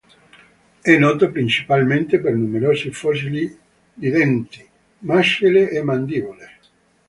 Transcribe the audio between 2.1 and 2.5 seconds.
per